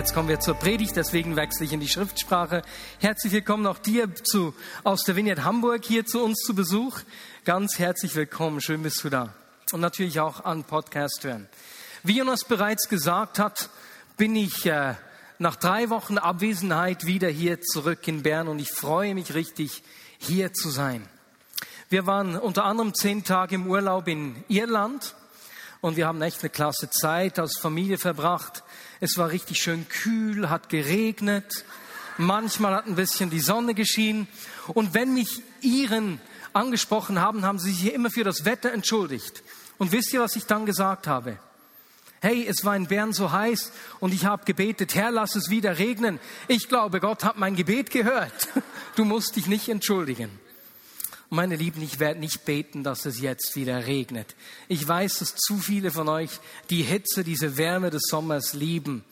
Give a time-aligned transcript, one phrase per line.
[0.00, 2.62] Jetzt kommen wir zur Predigt, deswegen wechsle ich in die Schriftsprache.
[3.00, 7.00] Herzlich willkommen auch dir zu, aus der Vineyard Hamburg hier zu uns zu Besuch.
[7.44, 9.34] Ganz herzlich willkommen, schön bist du da.
[9.72, 11.50] Und natürlich auch an Podcast hören.
[12.02, 13.68] Wie Jonas bereits gesagt hat,
[14.16, 14.94] bin ich äh,
[15.38, 19.82] nach drei Wochen Abwesenheit wieder hier zurück in Bern und ich freue mich richtig,
[20.16, 21.06] hier zu sein.
[21.90, 25.14] Wir waren unter anderem zehn Tage im Urlaub in Irland
[25.82, 28.62] und wir haben echt eine klasse Zeit als Familie verbracht.
[29.00, 31.64] Es war richtig schön kühl, hat geregnet.
[32.18, 34.28] Manchmal hat ein bisschen die Sonne geschienen.
[34.68, 36.20] Und wenn mich Iren
[36.52, 39.42] angesprochen haben, haben sie sich immer für das Wetter entschuldigt.
[39.78, 41.38] Und wisst ihr, was ich dann gesagt habe?
[42.20, 45.78] Hey, es war in Bern so heiß und ich habe gebetet, Herr, lass es wieder
[45.78, 46.20] regnen.
[46.48, 48.48] Ich glaube, Gott hat mein Gebet gehört.
[48.96, 50.30] Du musst dich nicht entschuldigen.
[51.32, 54.34] Meine Lieben, ich werde nicht beten, dass es jetzt wieder regnet.
[54.66, 56.30] Ich weiß, dass zu viele von euch
[56.70, 59.04] die Hitze, diese Wärme des Sommers lieben.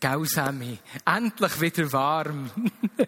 [0.00, 2.50] Gausami, endlich wieder warm.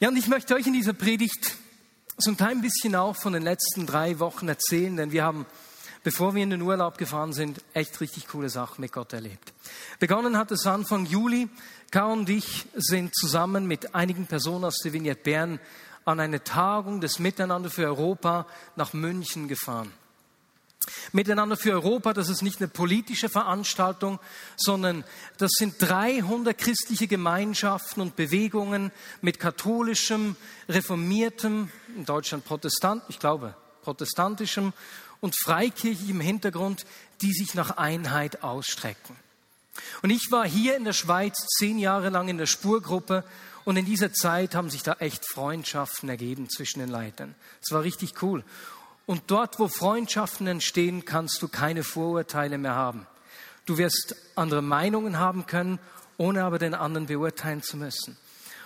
[0.00, 1.54] ja, und ich möchte euch in dieser Predigt
[2.18, 5.46] so ein klein bisschen auch von den letzten drei Wochen erzählen, denn wir haben,
[6.02, 9.54] bevor wir in den Urlaub gefahren sind, echt richtig coole Sachen mit Gott erlebt.
[9.98, 11.48] Begonnen hat es Anfang Juli.
[11.90, 15.58] Karl und ich sind zusammen mit einigen Personen aus der Vignette Bern
[16.04, 19.92] an eine Tagung des Miteinander für Europa nach München gefahren.
[21.12, 24.18] Miteinander für Europa, das ist nicht eine politische Veranstaltung,
[24.56, 25.04] sondern
[25.38, 30.36] das sind 300 christliche Gemeinschaften und Bewegungen mit katholischem,
[30.68, 34.72] reformiertem, in Deutschland Protestant, ich glaube protestantischem
[35.20, 36.86] und freikirchlichem Hintergrund,
[37.20, 39.16] die sich nach Einheit ausstrecken.
[40.02, 43.24] Und ich war hier in der Schweiz zehn Jahre lang in der Spurgruppe
[43.64, 47.34] und in dieser Zeit haben sich da echt Freundschaften ergeben zwischen den Leitern.
[47.62, 48.44] Es war richtig cool.
[49.06, 53.06] Und dort, wo Freundschaften entstehen, kannst du keine Vorurteile mehr haben.
[53.66, 55.78] Du wirst andere Meinungen haben können,
[56.16, 58.16] ohne aber den anderen beurteilen zu müssen.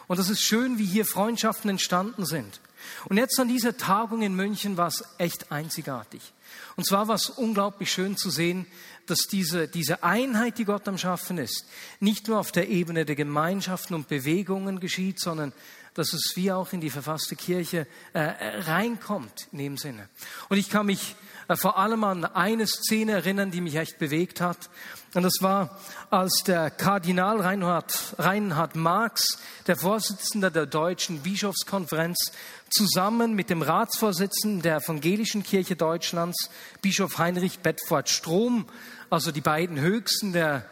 [0.06, 2.60] Und das ist schön, wie hier Freundschaften entstanden sind.
[3.06, 6.32] Und jetzt an dieser Tagung in München war es echt einzigartig.
[6.76, 8.66] Und zwar war es unglaublich schön zu sehen,
[9.10, 11.64] dass diese, diese Einheit, die Gott am Schaffen ist,
[12.00, 15.52] nicht nur auf der Ebene der Gemeinschaften und Bewegungen geschieht, sondern
[15.94, 20.08] dass es wie auch in die verfasste Kirche äh, reinkommt in dem Sinne.
[20.48, 21.16] Und ich kann mich
[21.48, 24.70] äh, vor allem an eine Szene erinnern, die mich echt bewegt hat.
[25.14, 25.80] Und das war,
[26.10, 32.32] als der Kardinal Reinhard, Reinhard Marx, der Vorsitzende der Deutschen Bischofskonferenz,
[32.70, 36.50] zusammen mit dem Ratsvorsitzenden der Evangelischen Kirche Deutschlands,
[36.82, 38.66] Bischof Heinrich Bedford Strom,
[39.10, 40.68] also die beiden Höchsten der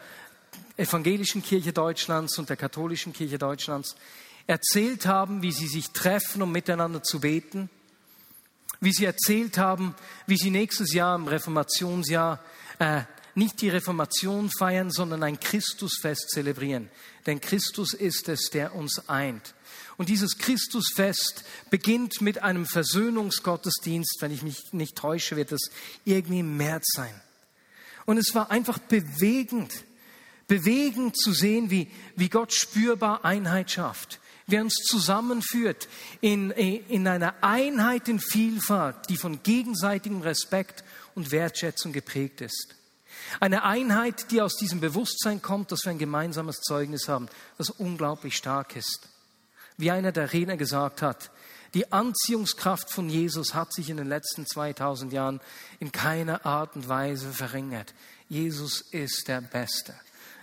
[0.77, 3.95] Evangelischen Kirche Deutschlands und der Katholischen Kirche Deutschlands,
[4.45, 7.69] erzählt haben, wie sie sich treffen, um miteinander zu beten,
[8.79, 9.95] wie sie erzählt haben,
[10.27, 12.43] wie sie nächstes Jahr im Reformationsjahr
[12.79, 13.01] äh,
[13.33, 16.89] nicht die Reformation feiern, sondern ein Christusfest zelebrieren.
[17.25, 19.53] Denn Christus ist es, der uns eint.
[19.97, 24.17] Und dieses Christusfest beginnt mit einem Versöhnungsgottesdienst.
[24.21, 25.69] Wenn ich mich nicht täusche, wird es
[26.05, 27.21] irgendwie im März sein.
[28.07, 29.83] Und es war einfach bewegend,
[30.47, 35.89] bewegend zu sehen, wie, wie Gott spürbar Einheit schafft, wie er uns zusammenführt
[36.21, 40.85] in, in einer Einheit in Vielfalt, die von gegenseitigem Respekt
[41.15, 42.75] und Wertschätzung geprägt ist.
[43.41, 48.37] Eine Einheit, die aus diesem Bewusstsein kommt, dass wir ein gemeinsames Zeugnis haben, das unglaublich
[48.37, 49.09] stark ist.
[49.75, 51.29] Wie einer der Redner gesagt hat,
[51.77, 55.39] die Anziehungskraft von Jesus hat sich in den letzten 2000 Jahren
[55.79, 57.93] in keiner Art und Weise verringert.
[58.29, 59.93] Jesus ist der Beste.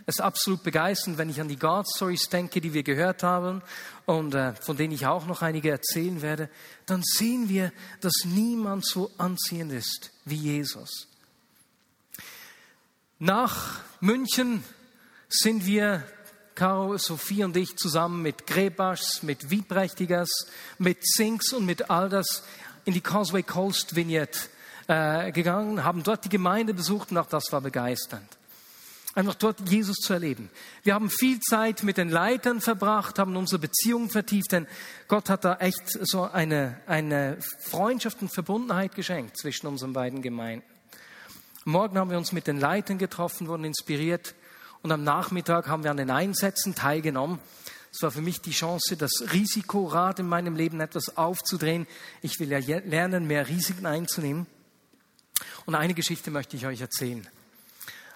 [0.06, 3.62] Es ist absolut begeisternd, wenn ich an die God Stories denke, die wir gehört haben
[4.06, 6.48] und äh, von denen ich auch noch einige erzählen werde.
[6.86, 11.08] Dann sehen wir, dass niemand so anziehend ist wie Jesus.
[13.18, 14.62] Nach München
[15.28, 16.06] sind wir
[16.54, 20.30] Caro, Sophie und ich zusammen mit Grebaschs, mit Wiebrächtigers,
[20.78, 22.44] mit Sinks und mit Alders
[22.84, 24.38] in die Causeway Coast Vignette
[24.86, 28.28] äh, gegangen, haben dort die Gemeinde besucht und auch das war begeisternd.
[29.16, 30.48] Einfach dort Jesus zu erleben.
[30.82, 34.66] Wir haben viel Zeit mit den Leitern verbracht, haben unsere Beziehungen vertieft, denn
[35.08, 40.66] Gott hat da echt so eine, eine Freundschaft und Verbundenheit geschenkt zwischen unseren beiden Gemeinden.
[41.64, 44.34] Morgen haben wir uns mit den Leitern getroffen, wurden inspiriert
[44.84, 47.38] Und am Nachmittag haben wir an den Einsätzen teilgenommen.
[47.90, 51.86] Es war für mich die Chance, das Risikorad in meinem Leben etwas aufzudrehen.
[52.20, 54.46] Ich will ja lernen, mehr Risiken einzunehmen.
[55.64, 57.26] Und eine Geschichte möchte ich euch erzählen.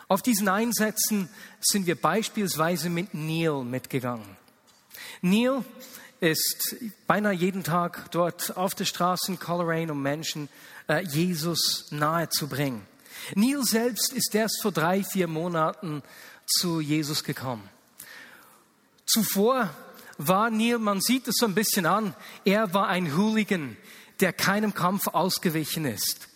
[0.09, 4.37] Auf diesen Einsätzen sind wir beispielsweise mit Neil mitgegangen.
[5.23, 5.65] Neil
[6.21, 6.77] ist
[7.07, 10.51] beinahe jeden Tag dort auf der Straße in Coleraine, um Menschen
[10.87, 12.87] äh, Jesus nahe zu bringen.
[13.35, 16.03] Neil selbst ist erst vor drei, vier Monaten
[16.49, 17.69] zu Jesus gekommen.
[19.07, 19.71] Zuvor
[20.19, 22.15] war Neil, man sieht es so ein bisschen an,
[22.45, 23.77] er war ein Hooligan,
[24.21, 26.29] der keinem Kampf ausgewichen ist.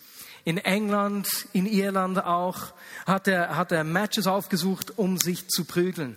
[0.44, 2.72] In England, in Irland auch,
[3.06, 6.16] hat er, hat er Matches aufgesucht, um sich zu prügeln.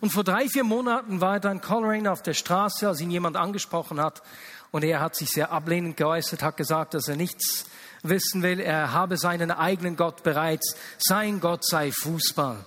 [0.00, 3.36] Und vor drei, vier Monaten war er dann Coleraine auf der Straße, als ihn jemand
[3.36, 4.22] angesprochen hat.
[4.70, 7.66] Und er hat sich sehr ablehnend geäußert, hat gesagt, dass er nichts
[8.02, 8.60] wissen will.
[8.60, 10.76] Er habe seinen eigenen Gott bereits.
[10.98, 12.64] Sein Gott sei Fußball.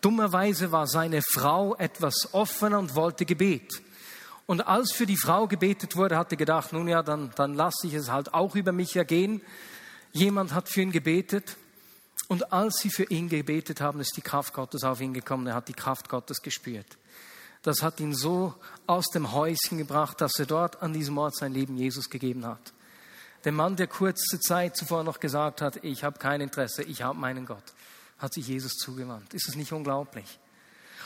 [0.00, 3.82] Dummerweise war seine Frau etwas offener und wollte Gebet.
[4.46, 7.86] Und als für die Frau gebetet wurde, hat er gedacht, nun ja, dann, dann lasse
[7.86, 9.42] ich es halt auch über mich ergehen.
[10.12, 11.56] Jemand hat für ihn gebetet.
[12.28, 15.46] Und als sie für ihn gebetet haben, ist die Kraft Gottes auf ihn gekommen.
[15.46, 16.96] Er hat die Kraft Gottes gespürt.
[17.62, 18.54] Das hat ihn so
[18.86, 22.72] aus dem Häuschen gebracht, dass er dort an diesem Ort sein Leben Jesus gegeben hat.
[23.44, 27.18] Der Mann, der kurze Zeit zuvor noch gesagt hat, ich habe kein Interesse, ich habe
[27.18, 27.62] meinen Gott,
[28.18, 29.34] hat sich Jesus zugewandt.
[29.34, 30.38] Ist es nicht unglaublich?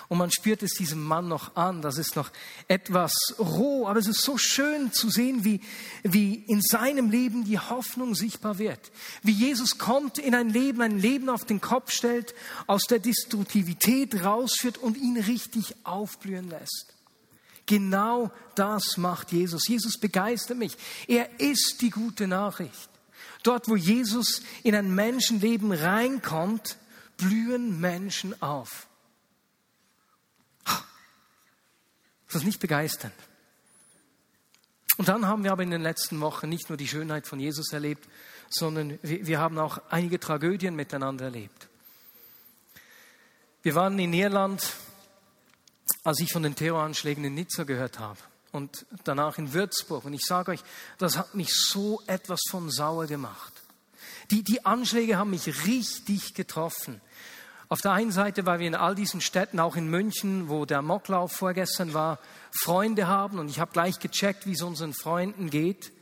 [0.09, 1.81] Und man spürt es diesem Mann noch an.
[1.81, 2.31] Das ist noch
[2.69, 5.61] etwas roh, aber es ist so schön zu sehen, wie,
[6.03, 8.91] wie in seinem Leben die Hoffnung sichtbar wird.
[9.23, 12.35] Wie Jesus kommt in ein Leben, ein Leben auf den Kopf stellt,
[12.67, 16.95] aus der Destruktivität rausführt und ihn richtig aufblühen lässt.
[17.67, 19.69] Genau das macht Jesus.
[19.69, 20.77] Jesus begeistert mich.
[21.07, 22.91] Er ist die gute Nachricht.
[23.45, 26.77] Dort, wo Jesus in ein Menschenleben reinkommt,
[27.23, 28.87] blühen Menschen auf.
[32.27, 33.15] Ist das nicht begeisternd?
[34.99, 37.73] Und dann haben wir aber in den letzten Wochen nicht nur die Schönheit von Jesus
[37.73, 38.09] erlebt,
[38.51, 41.69] sondern wir, wir haben auch einige Tragödien miteinander erlebt.
[43.63, 44.75] Wir waren in Irland,
[46.05, 48.19] als ich von den Terroranschlägen in Nizza gehört habe
[48.51, 50.05] und danach in Würzburg.
[50.05, 50.61] Und ich sage euch,
[50.99, 53.53] das hat mich so etwas von sauer gemacht.
[54.31, 57.01] Die, die Anschläge haben mich richtig getroffen.
[57.69, 60.83] Auf der einen Seite, weil wir in all diesen Städten, auch in München, wo der
[60.83, 62.19] Mocklauf vorgestern war,
[62.51, 65.93] Freunde haben und ich habe gleich gecheckt, wie es unseren Freunden geht.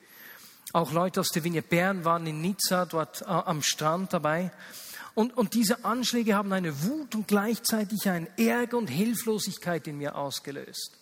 [0.73, 4.53] Auch Leute aus der Vigne Bern waren in Nizza, dort äh, am Strand dabei.
[5.15, 10.15] Und, und diese Anschläge haben eine Wut und gleichzeitig einen Ärger und Hilflosigkeit in mir
[10.17, 10.97] ausgelöst.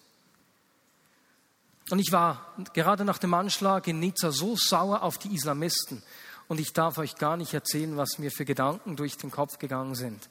[1.90, 6.02] Und ich war gerade nach dem Anschlag in Nizza so sauer auf die Islamisten.
[6.48, 9.94] Und ich darf euch gar nicht erzählen, was mir für Gedanken durch den Kopf gegangen
[9.94, 10.28] sind.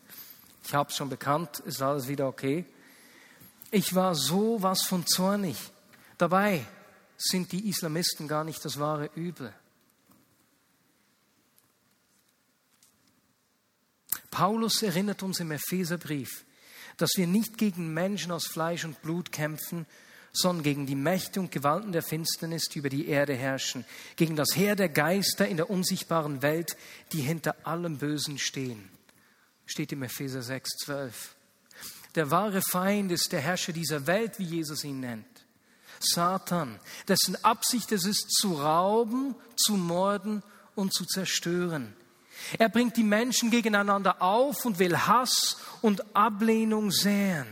[0.65, 2.65] Ich habe es schon bekannt, ist alles wieder okay.
[3.69, 5.55] Ich war so was von zornig.
[6.17, 6.65] Dabei
[7.17, 9.53] sind die Islamisten gar nicht das wahre Übel.
[14.31, 16.45] Paulus erinnert uns im Epheserbrief,
[16.97, 19.85] dass wir nicht gegen Menschen aus Fleisch und Blut kämpfen,
[20.37, 23.85] sondern gegen die Mächte und Gewalten der Finsternis, die über die Erde herrschen,
[24.15, 26.77] gegen das Heer der Geister in der unsichtbaren Welt,
[27.13, 28.89] die hinter allem Bösen stehen
[29.67, 31.35] steht im Epheser 6, 12.
[32.15, 35.25] Der wahre Feind ist der Herrscher dieser Welt, wie Jesus ihn nennt.
[35.99, 40.41] Satan, dessen Absicht es ist, zu rauben, zu morden
[40.75, 41.95] und zu zerstören.
[42.57, 47.47] Er bringt die Menschen gegeneinander auf und will Hass und Ablehnung säen,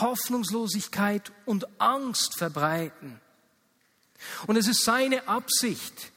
[0.00, 3.20] Hoffnungslosigkeit und Angst verbreiten.
[4.46, 6.12] Und es ist seine Absicht,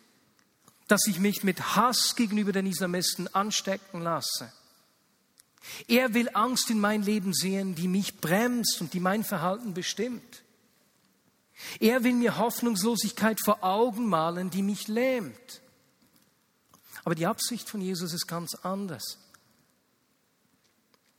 [0.88, 4.52] dass ich mich mit Hass gegenüber den Islamisten anstecken lasse.
[5.88, 10.44] Er will Angst in mein Leben sehen, die mich bremst und die mein Verhalten bestimmt.
[11.80, 15.62] Er will mir Hoffnungslosigkeit vor Augen malen, die mich lähmt.
[17.04, 19.20] Aber die Absicht von Jesus ist ganz anders.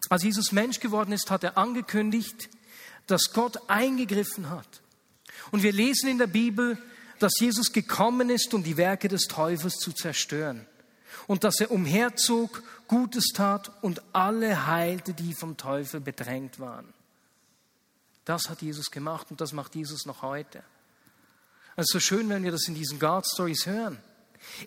[0.08, 2.48] Als Jesus Mensch geworden ist, hat er angekündigt,
[3.06, 4.82] dass Gott eingegriffen hat.
[5.50, 6.78] Und wir lesen in der Bibel,
[7.18, 10.66] dass Jesus gekommen ist, um die Werke des Teufels zu zerstören.
[11.26, 16.92] Und dass er umherzog Gutes tat und alle heilte, die vom Teufel bedrängt waren.
[18.24, 20.62] Das hat Jesus gemacht und das macht Jesus noch heute.
[21.76, 23.98] Es ist so schön, wenn wir das in diesen God Stories hören.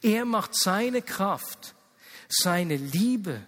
[0.01, 1.75] Er macht seine Kraft,
[2.27, 3.41] seine Liebe,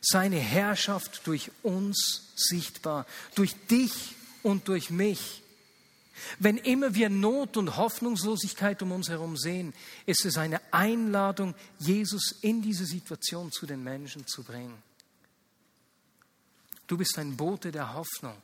[0.00, 5.42] seine Herrschaft durch uns sichtbar, durch dich und durch mich.
[6.38, 9.72] Wenn immer wir Not und Hoffnungslosigkeit um uns herum sehen,
[10.06, 14.82] ist es eine Einladung, Jesus in diese Situation zu den Menschen zu bringen.
[16.86, 18.36] Du bist ein Bote der Hoffnung,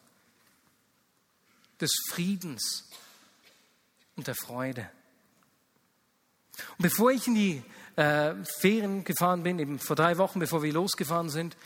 [1.81, 2.85] des Friedens
[4.17, 4.89] und der Freude.
[6.79, 7.63] Und bevor ich in die
[7.97, 11.57] äh, Ferien gefahren bin, eben vor drei Wochen, bevor wir losgefahren sind,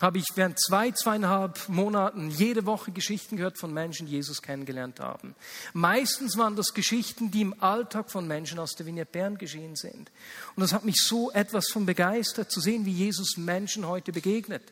[0.00, 5.00] habe ich während zwei, zweieinhalb Monaten jede Woche Geschichten gehört von Menschen, die Jesus kennengelernt
[5.00, 5.34] haben.
[5.72, 10.10] Meistens waren das Geschichten, die im Alltag von Menschen aus der Vignette Bern geschehen sind.
[10.54, 14.62] Und das hat mich so etwas von begeistert, zu sehen, wie Jesus Menschen heute begegnet.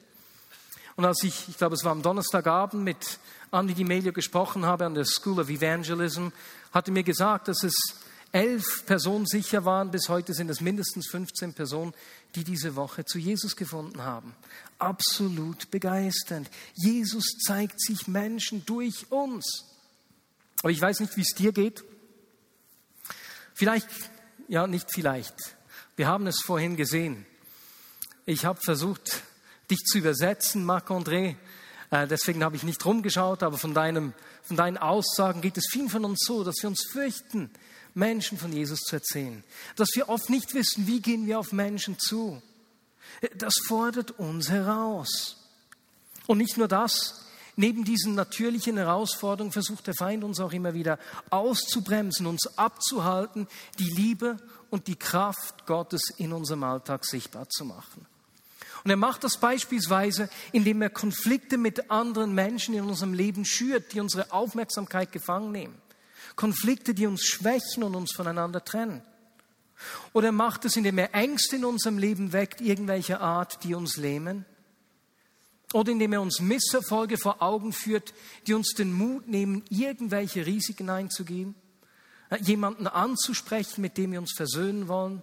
[0.95, 3.19] Und als ich, ich glaube, es war am Donnerstagabend mit
[3.51, 6.29] Andi Di Melio gesprochen habe an der School of Evangelism,
[6.73, 7.75] hatte mir gesagt, dass es
[8.37, 9.91] elf Personen sicher waren.
[9.91, 11.95] Bis heute sind es mindestens 15 Personen,
[12.35, 14.35] die diese Woche zu Jesus gefunden haben.
[14.79, 16.51] Absolut begeisternd.
[16.75, 19.65] Jesus zeigt sich Menschen durch uns.
[20.61, 21.83] Aber ich weiß nicht, wie es dir geht.
[23.55, 23.89] Vielleicht,
[24.49, 25.35] ja, nicht vielleicht.
[25.97, 27.25] Wir haben es vorhin gesehen.
[28.27, 29.23] Ich habe versucht,
[29.71, 31.37] dich zu übersetzen, Marc-André.
[31.91, 34.13] Äh, deswegen habe ich nicht rumgeschaut, aber von, deinem,
[34.43, 37.51] von deinen Aussagen geht es vielen von uns so, dass wir uns fürchten,
[37.97, 39.43] Menschen von Jesus zu erzählen.
[39.75, 42.41] Dass wir oft nicht wissen, wie gehen wir auf Menschen zu.
[43.37, 45.37] Das fordert uns heraus.
[46.27, 47.25] Und nicht nur das,
[47.57, 50.99] neben diesen natürlichen Herausforderungen versucht der Feind uns auch immer wieder
[51.31, 53.49] auszubremsen, uns abzuhalten,
[53.79, 54.37] die Liebe
[54.71, 58.07] und die Kraft Gottes in unserem Alltag sichtbar zu machen.
[58.85, 63.95] Und er macht das beispielsweise, indem er Konflikte mit anderen Menschen in unserem Leben schürt,
[63.95, 65.86] die unsere Aufmerksamkeit gefangen nehmen.
[66.37, 69.03] Konflikte, die uns schwächen und uns voneinander trennen.
[70.13, 74.45] Oder macht es, indem er Ängste in unserem Leben weckt, irgendwelcher Art, die uns lähmen.
[75.73, 78.15] Oder indem er uns Misserfolge vor Augen führt,
[78.47, 81.55] die uns den Mut nehmen, irgendwelche Risiken einzugehen,
[82.31, 85.23] äh, jemanden anzusprechen, mit dem wir uns versöhnen wollen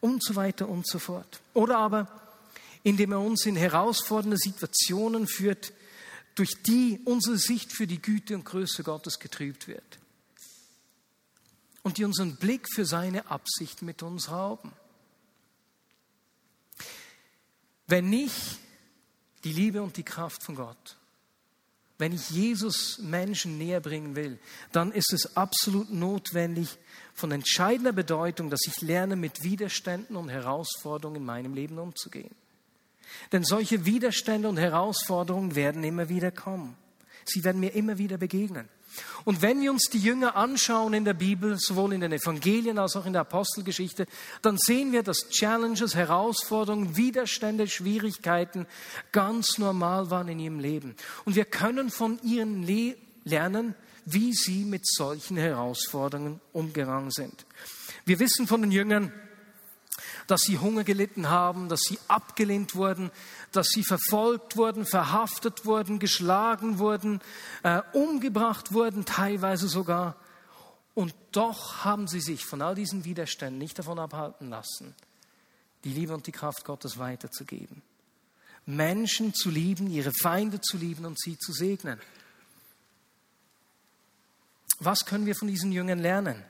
[0.00, 1.40] und so weiter und so fort.
[1.54, 2.08] Oder aber
[2.82, 5.72] indem er uns in herausfordernde Situationen führt,
[6.34, 9.97] durch die unsere Sicht für die Güte und Größe Gottes getrübt wird
[11.88, 14.72] und die unseren Blick für seine Absicht mit uns rauben.
[17.86, 18.58] Wenn nicht
[19.42, 20.98] die Liebe und die Kraft von Gott,
[21.96, 24.38] wenn ich Jesus Menschen näher bringen will,
[24.70, 26.76] dann ist es absolut notwendig,
[27.14, 32.34] von entscheidender Bedeutung, dass ich lerne, mit Widerständen und Herausforderungen in meinem Leben umzugehen.
[33.32, 36.76] Denn solche Widerstände und Herausforderungen werden immer wieder kommen.
[37.24, 38.68] Sie werden mir immer wieder begegnen.
[39.24, 42.96] Und wenn wir uns die Jünger anschauen in der Bibel, sowohl in den Evangelien als
[42.96, 44.06] auch in der Apostelgeschichte,
[44.42, 48.66] dann sehen wir, dass Challenges, Herausforderungen, Widerstände, Schwierigkeiten
[49.12, 50.96] ganz normal waren in ihrem Leben.
[51.24, 52.66] Und wir können von ihnen
[53.24, 57.44] lernen, wie sie mit solchen Herausforderungen umgegangen sind.
[58.06, 59.12] Wir wissen von den Jüngern,
[60.28, 63.10] dass sie Hunger gelitten haben, dass sie abgelehnt wurden,
[63.50, 67.20] dass sie verfolgt wurden, verhaftet wurden, geschlagen wurden,
[67.62, 70.16] äh, umgebracht wurden, teilweise sogar.
[70.94, 74.94] Und doch haben sie sich von all diesen Widerständen nicht davon abhalten lassen,
[75.84, 77.82] die Liebe und die Kraft Gottes weiterzugeben.
[78.66, 81.98] Menschen zu lieben, ihre Feinde zu lieben und sie zu segnen.
[84.78, 86.44] Was können wir von diesen Jüngern lernen?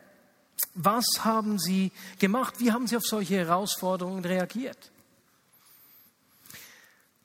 [0.75, 2.55] Was haben sie gemacht?
[2.59, 4.91] Wie haben sie auf solche Herausforderungen reagiert?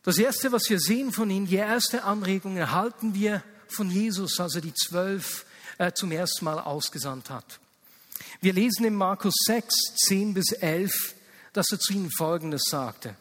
[0.03, 4.55] Das Erste, was wir sehen von ihnen, die erste Anregung erhalten wir von Jesus, als
[4.55, 5.45] er die zwölf
[5.77, 7.59] äh, zum ersten Mal ausgesandt hat.
[8.41, 9.73] Wir lesen in Markus 6,
[10.07, 11.15] 10 bis 11,
[11.53, 13.15] dass er zu ihnen Folgendes sagte.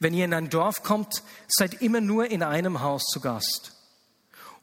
[0.00, 3.73] Wenn ihr in ein Dorf kommt, seid immer nur in einem Haus zu Gast.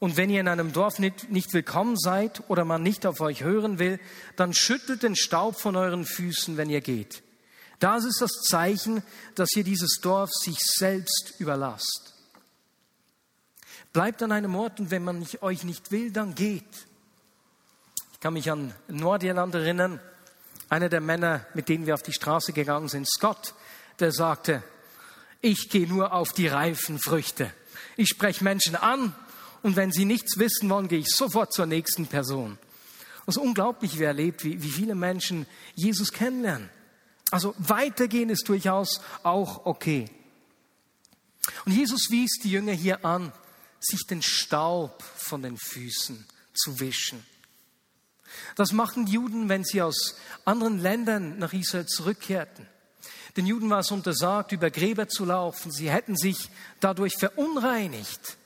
[0.02, 3.44] Und wenn ihr in einem Dorf nicht, nicht willkommen seid oder man nicht auf euch
[3.44, 4.00] hören will,
[4.34, 7.22] dann schüttelt den Staub von euren Füßen, wenn ihr geht.
[7.78, 9.04] Das ist das Zeichen,
[9.36, 12.14] dass ihr dieses Dorf sich selbst überlasst.
[13.92, 16.88] Bleibt an einem Ort und wenn man nicht, euch nicht will, dann geht.
[18.12, 20.00] Ich kann mich an Nordirland erinnern.
[20.68, 23.54] Einer der Männer, mit denen wir auf die Straße gegangen sind, Scott,
[24.00, 24.64] der sagte,
[25.40, 27.52] ich gehe nur auf die reifen Früchte.
[27.96, 29.14] Ich spreche Menschen an
[29.62, 32.58] und wenn sie nichts wissen wollen, gehe ich sofort zur nächsten Person.
[33.26, 36.68] Es ist unglaublich, wer erlebt, wie, wie viele Menschen Jesus kennenlernen.
[37.30, 40.10] Also weitergehen ist durchaus auch okay.
[41.64, 43.32] Und Jesus wies die Jünger hier an,
[43.80, 47.24] sich den Staub von den Füßen zu wischen.
[48.56, 52.66] Das machen Juden, wenn sie aus anderen Ländern nach Israel zurückkehrten.
[53.36, 55.70] Den Juden war es untersagt, über Gräber zu laufen.
[55.72, 56.50] Sie hätten sich
[56.80, 58.36] dadurch verunreinigt.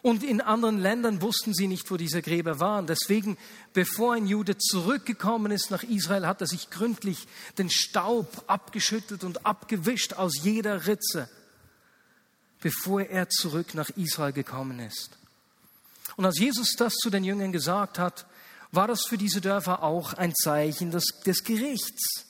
[0.00, 2.86] Und in anderen Ländern wussten sie nicht, wo diese Gräber waren.
[2.86, 3.36] Deswegen,
[3.72, 7.26] bevor ein Jude zurückgekommen ist nach Israel, hat er sich gründlich
[7.58, 11.28] den Staub abgeschüttelt und abgewischt aus jeder Ritze,
[12.60, 15.18] bevor er zurück nach Israel gekommen ist.
[16.16, 18.26] Und als Jesus das zu den Jüngern gesagt hat,
[18.70, 22.24] war das für diese Dörfer auch ein Zeichen des, des Gerichts.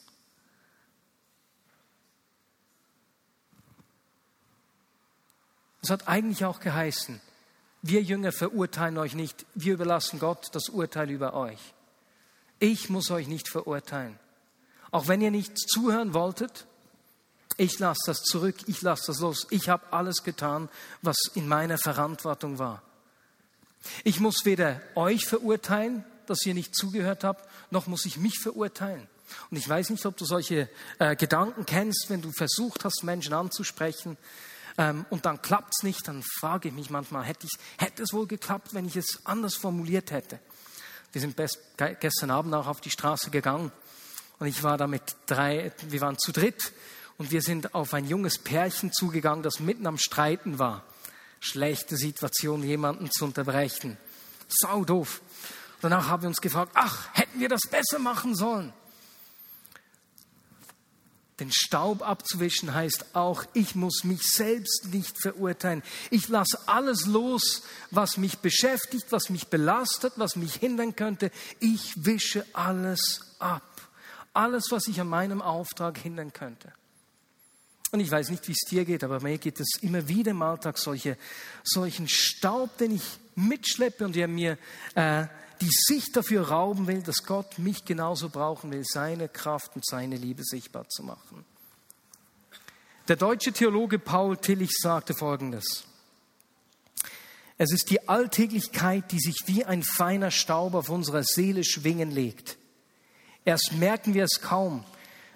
[5.82, 7.20] Es hat eigentlich auch geheißen,
[7.82, 11.58] wir Jünger verurteilen euch nicht, wir überlassen Gott das Urteil über euch.
[12.58, 14.18] Ich muss euch nicht verurteilen.
[14.90, 16.66] Auch wenn ihr nicht zuhören wolltet,
[17.56, 19.46] ich lasse das zurück, ich lasse das los.
[19.50, 20.68] Ich habe alles getan,
[21.02, 22.82] was in meiner Verantwortung war.
[24.04, 29.06] Ich muss weder euch verurteilen, dass ihr nicht zugehört habt, noch muss ich mich verurteilen.
[29.50, 30.68] Und ich weiß nicht, ob du solche
[30.98, 34.16] äh, Gedanken kennst, wenn du versucht hast, Menschen anzusprechen
[34.78, 38.12] ähm, und dann klappt es nicht, dann frage ich mich manchmal, hätte, ich, hätte es
[38.12, 40.38] wohl geklappt, wenn ich es anders formuliert hätte.
[41.12, 41.58] Wir sind best,
[42.00, 43.72] gestern Abend auch auf die Straße gegangen
[44.38, 46.72] und ich war da mit drei, wir waren zu dritt
[47.16, 50.84] und wir sind auf ein junges Pärchen zugegangen, das mitten am Streiten war.
[51.40, 53.96] Schlechte Situation, jemanden zu unterbrechen.
[54.48, 55.20] Sau doof.
[55.80, 58.72] Danach haben wir uns gefragt, ach, hätten wir das besser machen sollen?
[61.40, 65.84] Den Staub abzuwischen heißt auch, ich muss mich selbst nicht verurteilen.
[66.10, 71.30] Ich lasse alles los, was mich beschäftigt, was mich belastet, was mich hindern könnte.
[71.60, 73.62] Ich wische alles ab.
[74.32, 76.72] Alles, was ich an meinem Auftrag hindern könnte.
[77.90, 80.42] Und ich weiß nicht, wie es dir geht, aber mir geht es immer wieder im
[80.42, 81.16] Alltag solche,
[81.62, 84.58] solchen Staub, den ich mitschleppe und der mir
[84.94, 85.26] äh,
[85.60, 90.16] die Sicht dafür rauben will, dass Gott mich genauso brauchen will, seine Kraft und seine
[90.16, 91.44] Liebe sichtbar zu machen.
[93.08, 95.84] Der deutsche Theologe Paul Tillich sagte Folgendes.
[97.56, 102.56] Es ist die Alltäglichkeit, die sich wie ein feiner Staub auf unserer Seele schwingen legt.
[103.44, 104.84] Erst merken wir es kaum,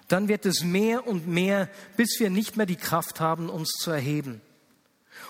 [0.07, 3.91] dann wird es mehr und mehr, bis wir nicht mehr die Kraft haben, uns zu
[3.91, 4.41] erheben.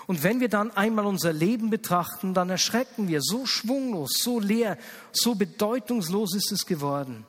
[0.06, 4.78] Und wenn wir dann einmal unser Leben betrachten, dann erschrecken wir, so schwunglos, so leer,
[5.12, 7.26] so bedeutungslos ist es geworden.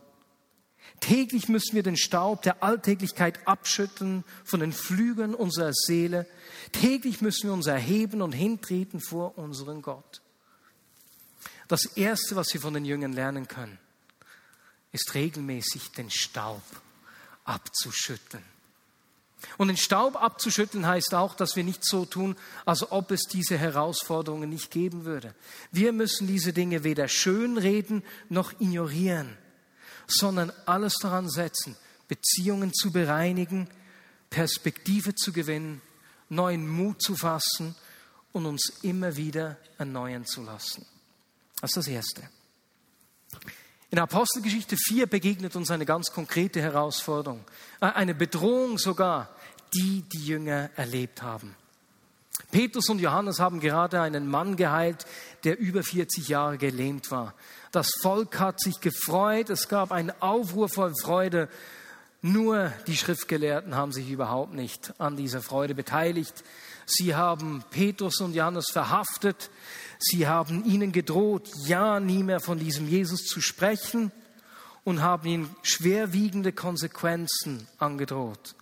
[1.00, 6.26] Täglich müssen wir den Staub der Alltäglichkeit abschütteln von den Flügeln unserer Seele.
[6.72, 10.22] Täglich müssen wir uns erheben und hintreten vor unseren Gott.
[11.68, 13.78] Das Erste, was wir von den Jüngern lernen können,
[14.92, 16.64] ist regelmäßig den Staub
[17.44, 18.44] abzuschütteln.
[19.58, 23.58] Und den Staub abzuschütteln heißt auch, dass wir nicht so tun, als ob es diese
[23.58, 25.34] Herausforderungen nicht geben würde.
[25.72, 29.38] Wir müssen diese Dinge weder schönreden noch ignorieren,
[30.08, 31.76] sondern alles daran setzen,
[32.08, 33.68] Beziehungen zu bereinigen,
[34.30, 35.82] Perspektive zu gewinnen,
[36.30, 37.76] neuen Mut zu fassen
[38.32, 40.86] und uns immer wieder erneuern zu lassen.
[41.62, 42.30] Das ist das Erste.
[43.92, 47.44] In Apostelgeschichte 4 begegnet uns eine ganz konkrete Herausforderung,
[47.82, 49.30] äh, eine Bedrohung sogar,
[49.74, 51.56] die die Jünger erlebt haben.
[52.52, 55.06] Petrus und Johannes haben gerade einen Mann geheilt,
[55.44, 57.34] der über 40 Jahre gelähmt war.
[57.72, 61.50] Das Volk hat sich gefreut, es gab einen Aufruhr voll Freude.
[62.22, 66.44] Nur die Schriftgelehrten haben sich überhaupt nicht an dieser Freude beteiligt.
[66.86, 69.50] Sie haben Petrus und Johannes verhaftet.
[70.00, 74.12] Sie haben ihnen gedroht, ja nie mehr von diesem Jesus zu sprechen
[74.84, 78.56] und haben ihnen schwerwiegende Konsequenzen angedroht.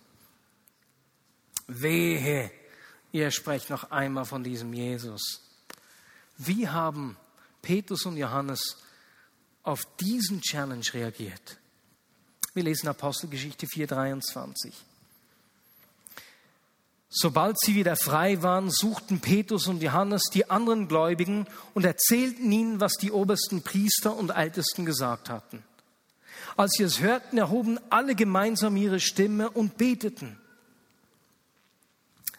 [1.66, 2.50] Wehe,
[3.12, 5.40] ihr sprecht noch einmal von diesem Jesus.
[6.36, 7.16] Wie haben
[7.62, 8.78] Petrus und Johannes
[9.62, 11.58] auf diesen Challenge reagiert?
[12.54, 14.72] Wir lesen Apostelgeschichte 4,23.
[17.16, 22.80] Sobald sie wieder frei waren, suchten Petrus und Johannes die anderen Gläubigen und erzählten ihnen,
[22.80, 25.62] was die obersten Priester und Ältesten gesagt hatten.
[26.56, 30.36] Als sie es hörten, erhoben alle gemeinsam ihre Stimme und beteten.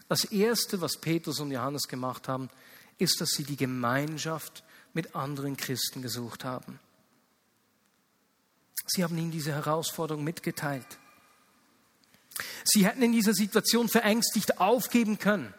[0.09, 2.49] Das Erste, was Petrus und Johannes gemacht haben,
[2.97, 4.61] ist, dass sie die Gemeinschaft
[4.93, 6.81] mit anderen Christen gesucht haben.
[8.87, 10.85] Sie haben ihnen diese Herausforderung mitgeteilt.
[12.63, 15.53] Sie hätten in dieser Situation verängstigt aufgeben können.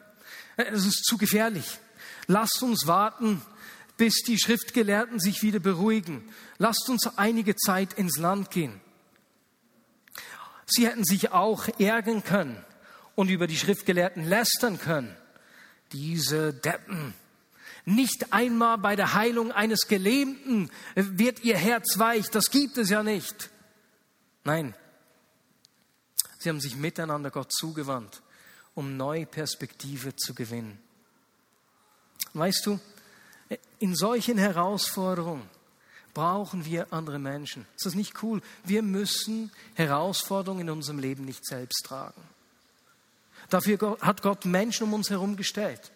[0.57, 1.79] Es ist zu gefährlich.
[2.27, 3.43] Lasst uns warten,
[3.97, 6.29] bis die Schriftgelehrten sich wieder beruhigen.
[6.59, 8.81] Lasst uns einige Zeit ins Land gehen.
[10.67, 12.63] Sie hätten sich auch ärgern können
[13.15, 15.17] und über die Schriftgelehrten lästern können.
[15.93, 17.15] Diese Deppen.
[17.85, 22.29] Nicht einmal bei der Heilung eines Gelähmten wird ihr Herz weich.
[22.31, 23.51] Das gibt es ja nicht.
[24.43, 24.75] Nein.
[26.47, 28.23] Sie haben sich miteinander Gott zugewandt,
[28.77, 30.79] um neue Perspektive zu gewinnen.
[32.35, 32.79] Weißt du,
[33.81, 35.43] in solchen Herausforderungen
[36.15, 37.67] brauchen wir andere Menschen.
[37.75, 38.43] Ist das nicht cool?
[38.63, 42.23] Wir müssen Herausforderungen in unserem Leben nicht selbst tragen
[43.51, 45.91] Dafür hat Gott Menschen um uns herum gestellt,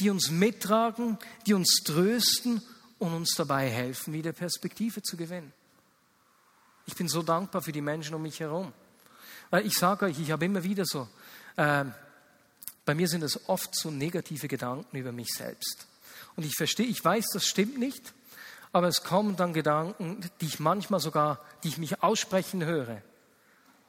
[0.00, 2.62] die uns mittragen, die uns trösten
[2.98, 5.52] und uns dabei helfen, wieder Perspektive zu gewinnen.
[6.86, 8.72] Ich bin so dankbar für die Menschen um mich herum.
[9.50, 11.08] Weil ich sage euch, ich habe immer wieder so,
[11.56, 11.84] äh,
[12.84, 15.86] bei mir sind es oft so negative Gedanken über mich selbst.
[16.36, 18.12] Und ich verstehe, ich weiß, das stimmt nicht,
[18.72, 23.02] aber es kommen dann Gedanken, die ich manchmal sogar, die ich mich aussprechen höre.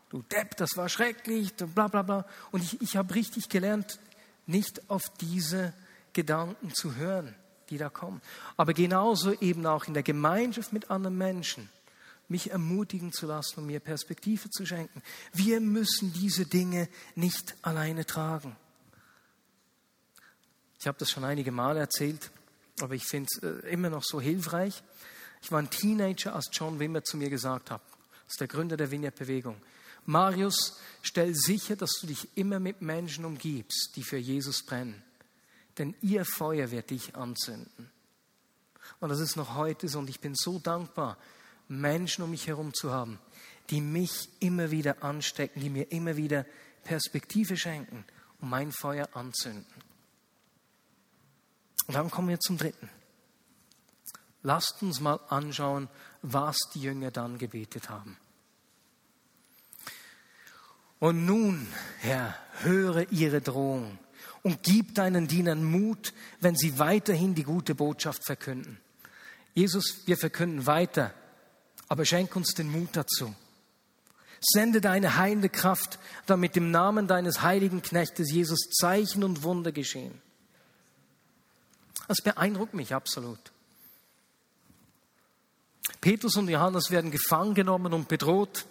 [0.09, 2.25] Du Depp, das war schrecklich, bla bla bla.
[2.51, 3.99] Und ich, ich habe richtig gelernt,
[4.45, 5.73] nicht auf diese
[6.13, 7.35] Gedanken zu hören,
[7.69, 8.21] die da kommen.
[8.57, 11.69] Aber genauso eben auch in der Gemeinschaft mit anderen Menschen
[12.27, 15.01] mich ermutigen zu lassen und mir Perspektive zu schenken.
[15.33, 18.55] Wir müssen diese Dinge nicht alleine tragen.
[20.79, 22.31] Ich habe das schon einige Male erzählt,
[22.79, 24.83] aber ich finde es äh, immer noch so hilfreich.
[25.41, 27.81] Ich war ein Teenager, als John Wimmer zu mir gesagt hat,
[28.25, 29.61] das ist der Gründer der Vineyard-Bewegung.
[30.05, 35.03] Marius, stell sicher, dass du dich immer mit Menschen umgibst, die für Jesus brennen.
[35.77, 37.91] Denn ihr Feuer wird dich anzünden.
[38.99, 39.99] Und das ist noch heute so.
[39.99, 41.17] Und ich bin so dankbar,
[41.67, 43.19] Menschen um mich herum zu haben,
[43.69, 46.45] die mich immer wieder anstecken, die mir immer wieder
[46.83, 48.05] Perspektive schenken
[48.39, 49.65] und mein Feuer anzünden.
[51.87, 52.89] Und dann kommen wir zum dritten.
[54.43, 55.89] Lasst uns mal anschauen,
[56.21, 58.17] was die Jünger dann gebetet haben.
[60.99, 61.67] Und nun,
[61.99, 63.97] Herr, höre ihre Drohung
[64.43, 68.79] und gib deinen Dienern Mut, wenn sie weiterhin die gute Botschaft verkünden.
[69.53, 71.13] Jesus, wir verkünden weiter,
[71.87, 73.33] aber schenk uns den Mut dazu.
[74.41, 80.21] Sende deine heilende Kraft, damit im Namen deines heiligen Knechtes Jesus Zeichen und Wunder geschehen.
[82.07, 83.39] Das beeindruckt mich absolut.
[86.01, 88.65] Petrus und Johannes werden gefangen genommen und bedroht,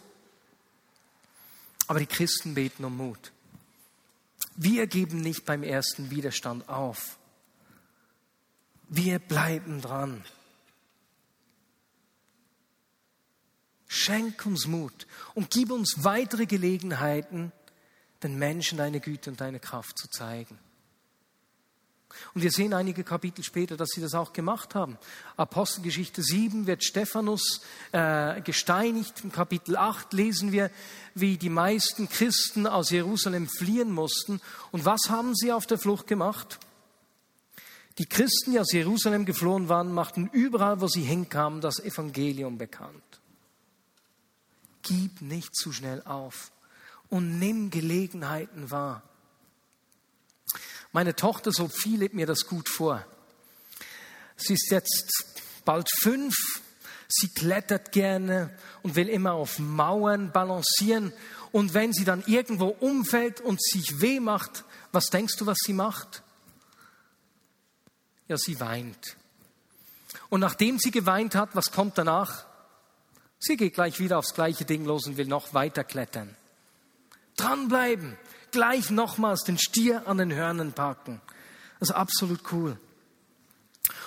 [1.86, 3.32] aber die Christen beten um Mut.
[4.56, 7.18] Wir geben nicht beim ersten Widerstand auf.
[8.88, 10.24] Wir bleiben dran.
[13.94, 17.52] Schenk uns Mut und gib uns weitere Gelegenheiten,
[18.22, 20.58] den Menschen deine Güte und deine Kraft zu zeigen.
[22.34, 24.98] Und wir sehen einige Kapitel später, dass sie das auch gemacht haben.
[25.36, 27.60] Apostelgeschichte 7 wird Stephanus
[27.92, 29.22] äh, gesteinigt.
[29.24, 30.70] Im Kapitel 8 lesen wir,
[31.14, 34.40] wie die meisten Christen aus Jerusalem fliehen mussten.
[34.70, 36.58] Und was haben sie auf der Flucht gemacht?
[37.98, 43.13] Die Christen, die aus Jerusalem geflohen waren, machten überall, wo sie hinkamen, das Evangelium bekannt.
[44.84, 46.52] Gib nicht zu schnell auf
[47.08, 49.02] und nimm Gelegenheiten wahr.
[50.92, 53.04] Meine Tochter Sophie lebt mir das gut vor.
[54.36, 55.24] Sie ist jetzt
[55.64, 56.34] bald fünf.
[57.08, 61.12] Sie klettert gerne und will immer auf Mauern balancieren.
[61.50, 65.72] Und wenn sie dann irgendwo umfällt und sich weh macht, was denkst du, was sie
[65.72, 66.22] macht?
[68.28, 69.16] Ja, sie weint.
[70.28, 72.46] Und nachdem sie geweint hat, was kommt danach?
[73.46, 76.34] Sie geht gleich wieder aufs gleiche Ding los und will noch weiter klettern.
[77.36, 78.16] Dranbleiben,
[78.52, 81.20] gleich nochmals den Stier an den Hörnern packen.
[81.78, 82.78] Das ist absolut cool.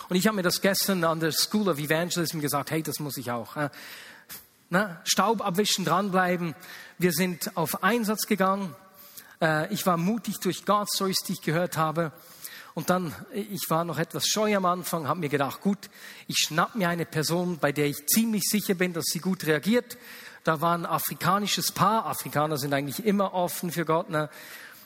[0.10, 3.16] Und ich habe mir das gestern an der School of Evangelism gesagt, hey, das muss
[3.18, 3.70] ich auch.
[4.72, 6.56] Na, Staub abwischen, dranbleiben.
[6.98, 8.76] Wir sind auf Einsatz gegangen.
[9.40, 12.12] Äh, ich war mutig durch Stories, die ich gehört habe.
[12.78, 15.90] Und dann, ich war noch etwas scheu am Anfang, habe mir gedacht, gut,
[16.28, 19.98] ich schnapp mir eine Person, bei der ich ziemlich sicher bin, dass sie gut reagiert.
[20.44, 22.06] Da war ein afrikanisches Paar.
[22.06, 24.12] Afrikaner sind eigentlich immer offen für Gott.
[24.12, 24.30] Ne?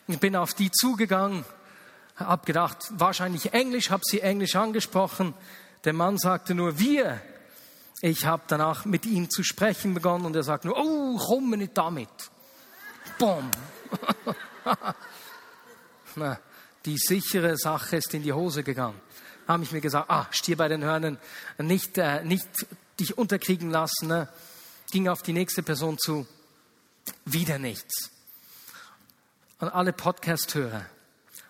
[0.08, 1.44] Ich bin auf die zugegangen,
[2.16, 5.34] habe gedacht, wahrscheinlich Englisch, habe sie Englisch angesprochen.
[5.84, 7.20] Der Mann sagte nur wir.
[8.00, 11.78] Ich habe danach mit ihm zu sprechen begonnen und er sagt nur, oh, komm nicht
[11.78, 12.08] damit.
[13.20, 13.52] Boom.
[16.16, 16.40] Na,
[16.86, 19.00] die sichere Sache ist in die Hose gegangen.
[19.48, 21.18] Habe ich mir gesagt, ah, stier bei den Hörnern,
[21.58, 22.48] nicht, äh, nicht
[23.00, 24.08] dich unterkriegen lassen.
[24.08, 24.28] Ne?
[24.92, 26.28] ging auf die nächste Person zu.
[27.26, 28.12] Wieder nichts.
[29.58, 30.86] An alle Podcast-Hörer.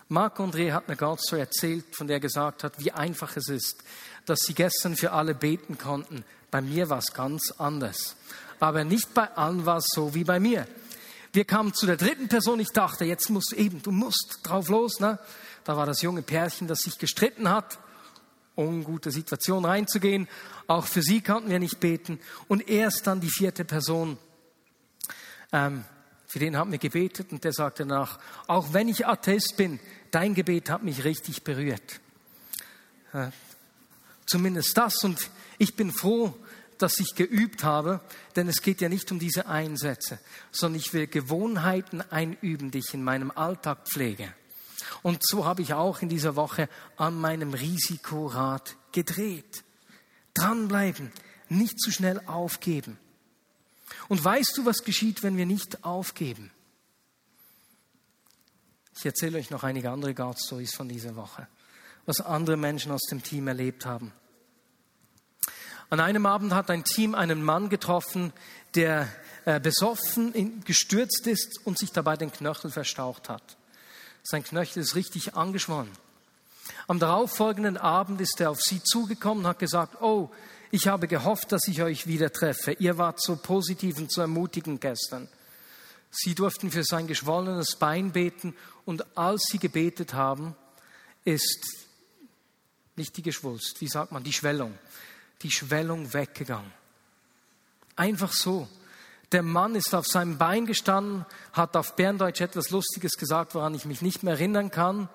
[0.07, 3.83] Marc André hat ganz so erzählt, von der er gesagt hat, wie einfach es ist,
[4.25, 6.23] dass sie gestern für alle beten konnten.
[6.51, 8.15] Bei mir war es ganz anders.
[8.59, 10.67] Aber nicht bei allen war es so wie bei mir.
[11.33, 12.59] Wir kamen zu der dritten Person.
[12.59, 14.99] Ich dachte, jetzt musst du eben, du musst drauf los.
[14.99, 15.19] Ne?
[15.63, 17.79] Da war das junge Pärchen, das sich gestritten hat
[18.55, 20.27] ungute Situation reinzugehen.
[20.67, 22.19] Auch für sie konnten wir nicht beten.
[22.47, 24.17] Und erst dann die vierte Person,
[25.51, 25.83] ähm,
[26.27, 29.79] für den haben wir gebetet und der sagte danach, auch wenn ich Atheist bin,
[30.11, 31.99] dein Gebet hat mich richtig berührt.
[33.13, 33.31] Äh,
[34.25, 36.33] zumindest das und ich bin froh,
[36.81, 38.01] das ich geübt habe,
[38.35, 40.19] denn es geht ja nicht um diese Einsätze,
[40.51, 44.33] sondern ich will Gewohnheiten einüben, die ich in meinem Alltag pflege.
[45.03, 49.63] Und so habe ich auch in dieser Woche an meinem Risikorad gedreht.
[50.33, 51.11] Dranbleiben,
[51.49, 52.97] nicht zu schnell aufgeben.
[54.07, 56.51] Und weißt du, was geschieht, wenn wir nicht aufgeben?
[58.95, 61.47] Ich erzähle euch noch einige andere God Stories von dieser Woche,
[62.05, 64.13] was andere Menschen aus dem Team erlebt haben.
[65.91, 68.31] An einem Abend hat ein Team einen Mann getroffen,
[68.75, 69.09] der
[69.43, 73.57] äh, besoffen gestürzt ist und sich dabei den Knöchel verstaucht hat.
[74.23, 75.91] Sein Knöchel ist richtig angeschwollen.
[76.87, 80.31] Am darauffolgenden Abend ist er auf sie zugekommen und hat gesagt, oh,
[80.71, 82.71] ich habe gehofft, dass ich euch wieder treffe.
[82.79, 85.27] Ihr wart so positiv und so ermutigend gestern.
[86.09, 90.55] Sie durften für sein geschwollenes Bein beten und als sie gebetet haben,
[91.25, 91.67] ist
[92.95, 94.73] nicht die Geschwulst, wie sagt man, die Schwellung,
[95.43, 96.71] die Schwellung weggegangen.
[97.95, 98.67] Einfach so.
[99.31, 103.85] Der Mann ist auf seinem Bein gestanden, hat auf Berndeutsch etwas Lustiges gesagt, woran ich
[103.85, 105.07] mich nicht mehr erinnern kann.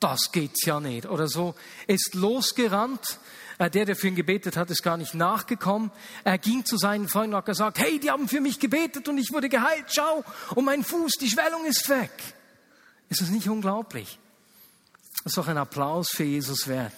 [0.00, 1.06] Das geht's ja nicht.
[1.06, 1.54] Oder so.
[1.86, 3.18] Ist losgerannt.
[3.58, 5.90] Äh, der, der für ihn gebetet hat, ist gar nicht nachgekommen.
[6.24, 9.16] Er ging zu seinen Freunden und hat gesagt, hey, die haben für mich gebetet und
[9.16, 9.86] ich wurde geheilt.
[9.88, 10.22] Schau,
[10.54, 12.10] und mein Fuß, die Schwellung ist weg.
[13.08, 14.18] Ist das nicht unglaublich?
[15.24, 16.92] Das ist doch ein Applaus für Jesus wert.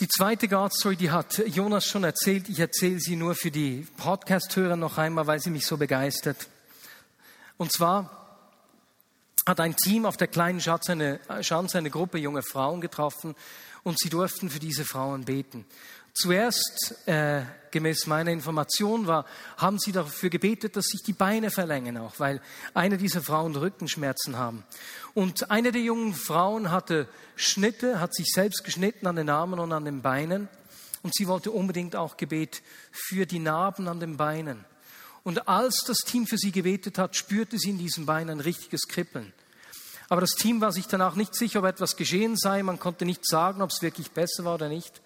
[0.00, 2.48] Die zweite God Story, die hat Jonas schon erzählt.
[2.48, 6.48] Ich erzähle sie nur für die Podcast-Hörer noch einmal, weil sie mich so begeistert.
[7.58, 8.48] Und zwar
[9.46, 13.34] hat ein Team auf der kleinen Schanze eine, Gruppe junge Frauen getroffen
[13.82, 15.66] und sie durften für diese Frauen beten.
[16.12, 21.98] Zuerst, äh, gemäß meiner Information, war, haben sie dafür gebetet, dass sich die Beine verlängern
[21.98, 22.40] auch, weil
[22.74, 24.64] eine dieser Frauen Rückenschmerzen haben.
[25.14, 29.72] Und eine der jungen Frauen hatte Schnitte, hat sich selbst geschnitten an den Armen und
[29.72, 30.48] an den Beinen.
[31.02, 34.64] Und sie wollte unbedingt auch Gebet für die Narben an den Beinen.
[35.22, 38.82] Und als das Team für sie gebetet hat, spürte sie in diesen Beinen ein richtiges
[38.88, 39.32] Kribbeln.
[40.08, 42.62] Aber das Team war sich danach nicht sicher, ob etwas geschehen sei.
[42.62, 45.00] Man konnte nicht sagen, ob es wirklich besser war oder nicht.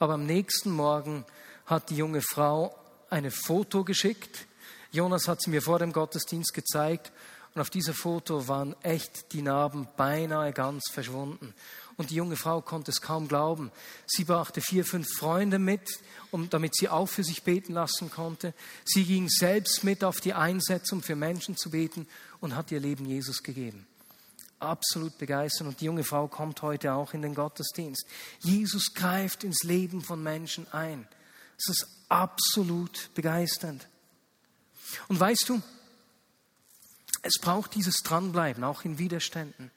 [0.00, 1.26] Aber am nächsten Morgen
[1.66, 2.74] hat die junge Frau
[3.10, 4.46] eine Foto geschickt.
[4.92, 7.12] Jonas hat sie mir vor dem Gottesdienst gezeigt.
[7.54, 11.52] Und auf diesem Foto waren echt die Narben beinahe ganz verschwunden.
[11.98, 13.70] Und die junge Frau konnte es kaum glauben.
[14.06, 15.86] Sie brachte vier, fünf Freunde mit,
[16.30, 18.54] um, damit sie auch für sich beten lassen konnte.
[18.86, 22.08] Sie ging selbst mit auf die Einsetzung, für Menschen zu beten
[22.40, 23.86] und hat ihr Leben Jesus gegeben
[24.60, 25.68] absolut begeistern.
[25.68, 28.06] Und die junge Frau kommt heute auch in den Gottesdienst.
[28.40, 31.08] Jesus greift ins Leben von Menschen ein.
[31.58, 33.88] Es ist absolut begeisternd.
[35.08, 35.62] Und weißt du,
[37.22, 39.70] es braucht dieses Dranbleiben, auch in Widerständen.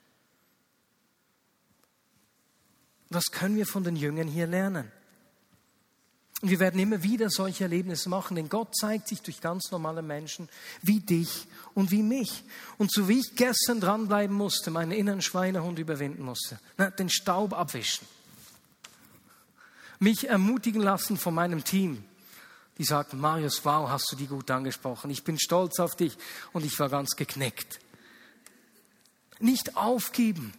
[3.10, 4.92] Was können wir von den Jüngern hier lernen?
[6.44, 10.02] Und wir werden immer wieder solche Erlebnisse machen, denn Gott zeigt sich durch ganz normale
[10.02, 10.50] Menschen
[10.82, 12.44] wie dich und wie mich.
[12.78, 16.60] Und so wie ich gestern dranbleiben musste, meinen inneren Schweinehund überwinden musste,
[17.00, 18.06] den Staub abwischen,
[20.00, 22.04] mich ermutigen lassen von meinem Team,
[22.78, 25.12] die sagten, Marius, wow, hast du die gut angesprochen.
[25.12, 26.18] Ich bin stolz auf dich
[26.52, 27.80] und ich war ganz geknickt.
[29.40, 30.54] Nicht aufgeben,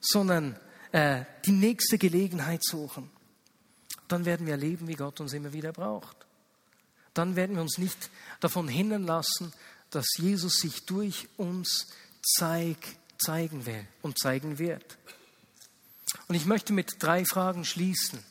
[0.00, 0.58] sondern
[0.92, 3.10] äh, die nächste Gelegenheit suchen
[4.08, 6.16] dann werden wir erleben, wie Gott uns immer wieder braucht.
[7.14, 9.52] Dann werden wir uns nicht davon hindern lassen,
[9.90, 11.88] dass Jesus sich durch uns
[12.22, 12.78] zeig,
[13.18, 14.98] zeigen will und zeigen wird.
[16.28, 18.22] Und ich möchte mit drei Fragen schließen.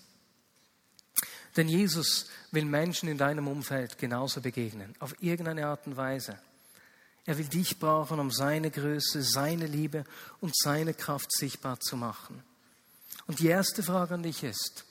[1.56, 6.40] Denn Jesus will Menschen in deinem Umfeld genauso begegnen, auf irgendeine Art und Weise.
[7.26, 10.06] Er will dich brauchen, um seine Größe, seine Liebe
[10.40, 12.42] und seine Kraft sichtbar zu machen.
[13.26, 14.86] Und die erste Frage an dich ist,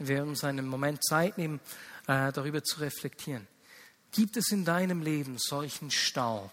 [0.00, 1.60] wir werden uns einen Moment Zeit nehmen,
[2.06, 3.46] äh, darüber zu reflektieren.
[4.12, 6.52] Gibt es in deinem Leben solchen Staub,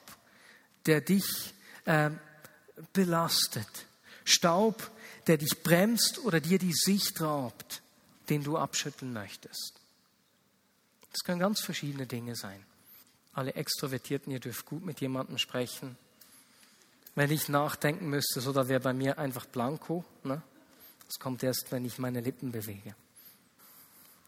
[0.85, 1.53] der dich
[1.85, 2.11] äh,
[2.93, 3.67] belastet?
[4.25, 4.91] Staub,
[5.27, 7.81] der dich bremst oder dir die Sicht raubt,
[8.29, 9.73] den du abschütteln möchtest?
[11.11, 12.63] Das können ganz verschiedene Dinge sein.
[13.33, 15.97] Alle Extrovertierten, ihr dürft gut mit jemandem sprechen.
[17.15, 20.03] Wenn ich nachdenken müsste, so da wäre bei mir einfach Blanco.
[20.23, 20.41] Ne?
[21.07, 22.93] Das kommt erst, wenn ich meine Lippen bewege.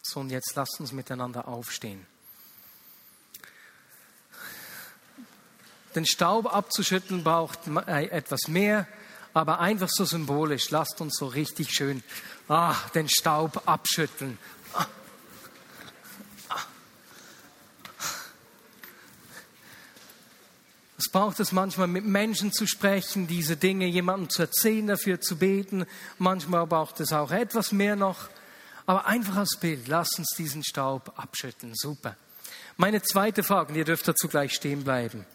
[0.09, 2.03] So, und jetzt lasst uns miteinander aufstehen.
[5.93, 8.87] Den Staub abzuschütteln braucht äh, etwas mehr,
[9.35, 10.71] aber einfach so symbolisch.
[10.71, 12.03] Lasst uns so richtig schön
[12.47, 14.39] ah, den Staub abschütteln.
[20.97, 25.37] Es braucht es manchmal mit Menschen zu sprechen, diese Dinge jemandem zu erzählen, dafür zu
[25.37, 25.85] beten.
[26.17, 28.27] Manchmal braucht es auch etwas mehr noch.
[28.89, 31.73] Aber einfach als Bild, lasst uns diesen Staub abschütteln.
[31.75, 32.17] Super.
[32.75, 35.27] Meine zweite Frage, und ihr dürft dazu gleich stehen bleiben.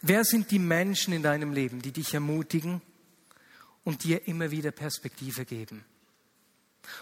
[0.00, 2.80] Wer sind die Menschen in deinem Leben, die dich ermutigen
[3.84, 5.84] und dir immer wieder Perspektive geben?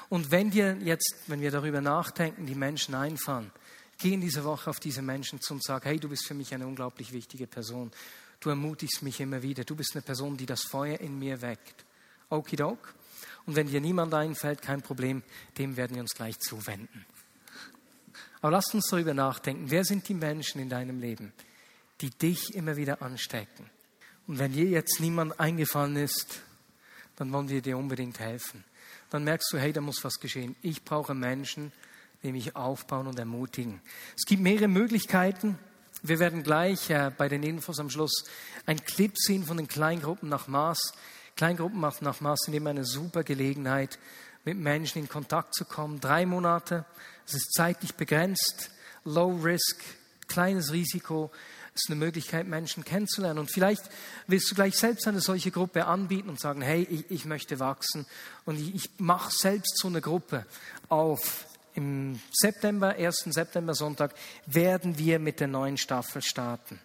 [0.09, 3.53] Und wenn dir jetzt, wenn wir darüber nachdenken, die Menschen einfahren,
[3.99, 6.53] geh in dieser Woche auf diese Menschen zu und sag, hey, du bist für mich
[6.53, 7.93] eine unglaublich wichtige Person.
[8.41, 9.63] Du ermutigst mich immer wieder.
[9.63, 11.85] Du bist eine Person, die das Feuer in mir weckt.
[12.31, 12.95] Okidok.
[13.47, 15.23] Und wenn dir niemand einfällt, kein Problem,
[15.59, 17.05] dem werden wir uns gleich zuwenden.
[18.41, 19.71] Aber lass uns darüber nachdenken.
[19.71, 21.33] Wer sind die Menschen in deinem Leben,
[22.01, 23.71] die dich immer wieder anstecken?
[24.27, 26.43] Und wenn dir jetzt niemand eingefallen ist,
[27.17, 28.65] dann wollen wir dir unbedingt helfen.
[29.11, 30.57] Dann merkst du, hey, da muss was geschehen.
[30.63, 31.73] Ich brauche Menschen,
[32.23, 33.81] die mich aufbauen und ermutigen.
[34.17, 35.59] Es gibt mehrere Möglichkeiten.
[36.03, 38.25] Wir werden gleich äh, bei den Infos am Schluss
[38.67, 40.95] ein Clip sehen von den Kleingruppen nach Maß.
[41.37, 43.99] Kleingruppen nach Maß sind immer eine super Gelegenheit,
[44.45, 46.01] mit Menschen in Kontakt zu kommen.
[46.01, 46.85] Drei Monate,
[47.27, 48.71] es ist zeitlich begrenzt,
[49.05, 49.83] low risk,
[50.29, 51.33] kleines Risiko.
[51.75, 53.41] Es ist eine Möglichkeit, Menschen kennenzulernen.
[53.41, 53.83] Und vielleicht
[54.29, 58.07] willst du gleich selbst eine solche Gruppe anbieten und sagen, hey, ich, ich möchte wachsen
[58.45, 60.47] und ich, ich mache selbst so eine Gruppe
[60.89, 61.47] auf.
[61.75, 63.25] Im September, 1.
[63.31, 64.15] September Sonntag,
[64.47, 66.79] werden wir mit der neuen Staffel starten.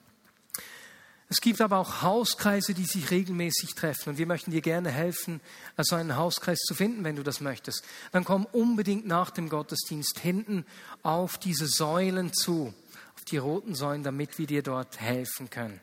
[1.31, 4.09] Es gibt aber auch Hauskreise, die sich regelmäßig treffen.
[4.09, 5.41] Und wir möchten dir gerne helfen,
[5.75, 7.85] also einen Hauskreis zu finden, wenn du das möchtest.
[8.11, 10.65] Dann komm unbedingt nach dem Gottesdienst hinten
[11.03, 12.73] auf diese Säulen zu,
[13.15, 15.79] auf die roten Säulen, damit wir dir dort helfen können.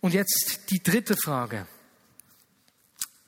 [0.00, 1.68] Und jetzt die dritte Frage.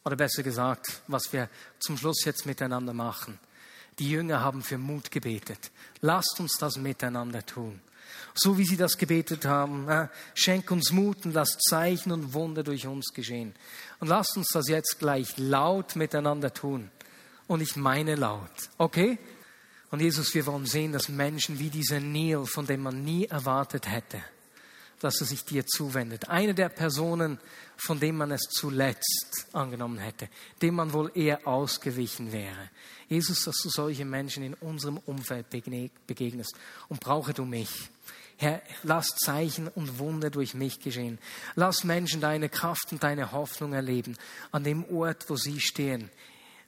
[0.04, 1.48] Oder besser gesagt, was wir
[1.78, 3.38] zum Schluss jetzt miteinander machen.
[4.00, 5.70] Die Jünger haben für Mut gebetet.
[6.00, 7.80] Lasst uns das miteinander tun
[8.34, 10.08] so wie sie das gebetet haben.
[10.34, 13.54] Schenk uns Mut und lass Zeichen und Wunder durch uns geschehen.
[13.98, 16.90] Und lasst uns das jetzt gleich laut miteinander tun.
[17.46, 18.50] Und ich meine laut.
[18.78, 19.18] Okay?
[19.90, 23.90] Und Jesus, wir wollen sehen, dass Menschen wie dieser Neil, von dem man nie erwartet
[23.90, 24.22] hätte,
[25.00, 26.28] dass er sich dir zuwendet.
[26.28, 27.38] Eine der Personen,
[27.76, 30.28] von dem man es zuletzt angenommen hätte,
[30.62, 32.70] dem man wohl eher ausgewichen wäre.
[33.08, 36.54] Jesus, dass du solche Menschen in unserem Umfeld begegnest
[36.88, 37.90] und brauche du mich.
[38.36, 41.18] Herr, lass Zeichen und Wunder durch mich geschehen.
[41.56, 44.16] Lass Menschen deine Kraft und deine Hoffnung erleben
[44.52, 46.10] an dem Ort, wo sie stehen.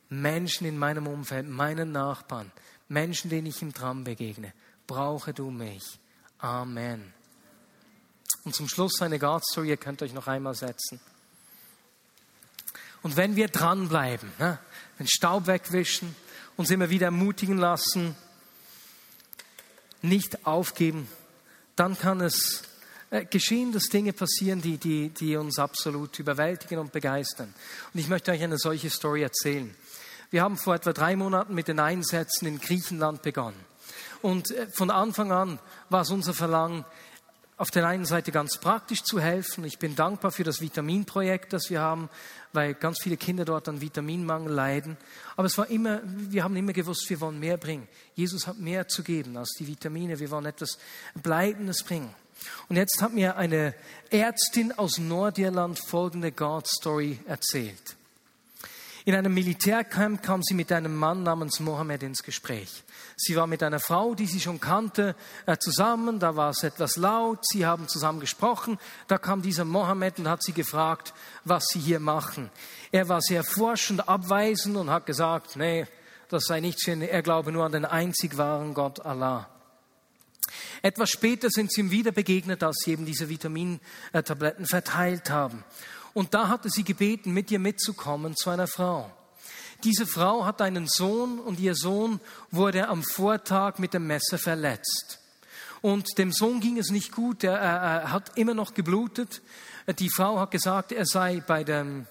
[0.09, 2.53] Menschen in meinem Umfeld, meinen Nachbarn,
[2.89, 4.53] Menschen, denen ich im Tram begegne.
[4.87, 5.99] Brauche du mich.
[6.39, 7.15] Amen.
[8.45, 11.01] Und zum Schluss eine God Story, ihr könnt euch noch einmal setzen.
[13.03, 14.59] Und wenn wir dranbleiben, ne,
[14.99, 16.15] den Staub wegwischen,
[16.57, 18.17] uns immer wieder ermutigen lassen,
[20.03, 21.09] nicht aufgeben,
[21.77, 22.63] dann kann es
[23.11, 27.53] äh, geschehen, dass Dinge passieren, die, die, die uns absolut überwältigen und begeistern.
[27.93, 29.75] Und ich möchte euch eine solche Story erzählen.
[30.31, 33.61] Wir haben vor etwa drei Monaten mit den Einsätzen in Griechenland begonnen.
[34.21, 35.59] Und äh, von Anfang an
[35.91, 36.85] war es unser Verlangen,
[37.63, 39.65] auf der einen Seite ganz praktisch zu helfen.
[39.65, 42.09] Ich bin dankbar für das Vitaminprojekt, das wir haben,
[42.53, 44.97] weil ganz viele Kinder dort an Vitaminmangel leiden.
[45.37, 47.87] Aber es war immer, wir haben immer gewusst, wir wollen mehr bringen.
[48.17, 50.19] Jesus hat mehr zu geben als die Vitamine.
[50.19, 50.77] Wir wollen etwas
[51.15, 52.13] Bleibendes bringen.
[52.69, 53.77] Und jetzt hat mir eine
[54.11, 57.95] Ärztin aus Nordirland folgende God Story erzählt.
[59.05, 62.83] In einem Militärcamp kam sie mit einem Mann namens Mohammed ins Gespräch.
[63.25, 65.15] Sie war mit einer Frau, die sie schon kannte,
[65.47, 66.19] äh, zusammen.
[66.19, 67.39] Da war es etwas laut.
[67.47, 68.79] Sie haben zusammen gesprochen.
[69.07, 72.51] Da kam dieser Mohammed und hat sie gefragt, was sie hier machen.
[72.91, 75.87] Er war sehr forschend, abweisend und hat gesagt, nee,
[76.29, 77.03] das sei nichts für ihn.
[77.03, 79.49] Er glaube nur an den einzig wahren Gott Allah.
[80.83, 85.65] Etwas später sind sie ihm wieder begegnet, als sie eben diese Vitamintabletten verteilt haben.
[86.13, 89.11] Und da hatte sie gebeten, mit ihr mitzukommen zu einer Frau.
[89.85, 95.19] Diese Frau hat einen Sohn und ihr Sohn wurde am Vortag mit dem Messer verletzt.
[95.81, 99.43] Und dem Sohn ging es nicht gut, er, er, hat immer noch geblutet.
[99.99, 102.07] Die Frau hat gesagt, er sei bei den,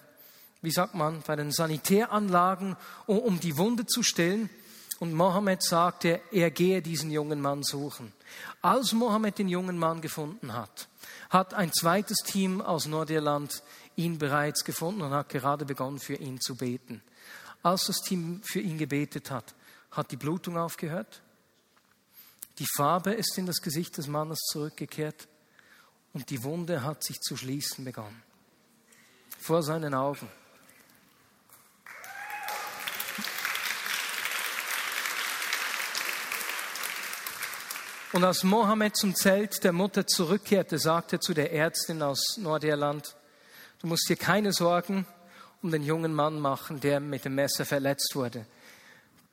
[0.62, 4.50] wie sagt man, bei den Sanitäranlagen, um die Wunde zu stillen.
[5.00, 8.12] Und Mohammed sagte, er gehe diesen jungen Mann suchen.
[8.62, 10.90] Als Mohammed den jungen Mann gefunden hat,
[11.30, 13.64] hat ein zweites Team aus Nordirland
[13.96, 17.02] ihn bereits gefunden und hat gerade begonnen, für ihn zu beten.
[17.64, 19.54] Als das Team für ihn gebetet hat,
[19.92, 21.22] hat die Blutung aufgehört,
[22.60, 25.28] die Farbe ist in das Gesicht des Mannes zurückgekehrt
[26.14, 28.22] und die Wunde hat sich zu schließen begonnen.
[29.40, 30.30] Vor seinen Augen.
[38.14, 43.16] Und als Mohammed zum Zelt der Mutter zurückkehrte, sagte zu der Ärztin aus Nordirland,
[43.80, 45.08] du musst dir keine Sorgen
[45.62, 48.46] um den jungen Mann machen, der mit dem Messer verletzt wurde.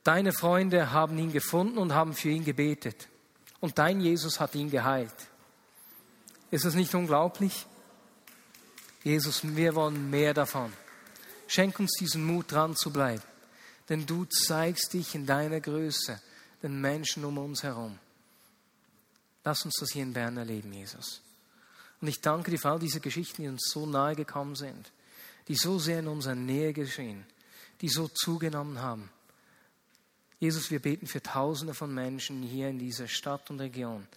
[0.03, 3.07] Deine Freunde haben ihn gefunden und haben für ihn gebetet.
[3.59, 5.13] Und dein Jesus hat ihn geheilt.
[6.51, 7.65] Ist das nicht unglaublich?
[9.03, 10.73] Jesus, wir wollen mehr davon.
[11.47, 13.23] Schenk uns diesen Mut, dran zu bleiben.
[13.87, 16.21] Denn du zeigst dich in deiner Größe
[16.61, 17.97] den Menschen um uns herum.
[19.43, 21.21] Lass uns das hier in Bern erleben, Jesus.
[22.01, 24.91] Und ich danke dir für all diese Geschichten, die uns so nahe gekommen sind,
[25.49, 27.25] die so sehr in unserer Nähe geschehen,
[27.81, 29.09] die so zugenommen haben.
[30.39, 34.07] Jesus, wir beten für Tausende von Menschen hier in dieser Stadt und Region,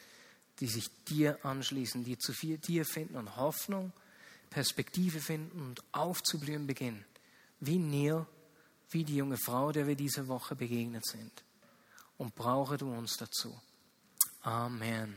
[0.61, 3.93] die sich dir anschließen, die zu dir finden und Hoffnung,
[4.51, 7.05] Perspektive finden und aufzublühen beginnen.
[7.59, 8.27] Wie Neil,
[8.91, 11.33] wie die junge Frau, der wir diese Woche begegnet sind.
[12.19, 13.59] Und brauche du uns dazu.
[14.43, 15.17] Amen.